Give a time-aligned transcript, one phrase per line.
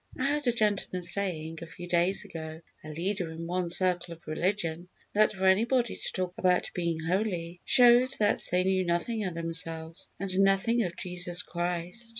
[0.17, 4.25] I heard a gentleman saying, a few days ago a leader in one circle of
[4.25, 9.35] religion that for anybody to talk about being holy, showed that they knew nothing of
[9.35, 12.09] themselves, and nothing of Jesus Christ.